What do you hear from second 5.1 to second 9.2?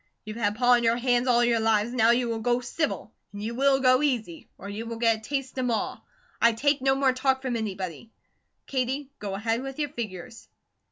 a taste of Ma. I take no more talk from anybody. Katie,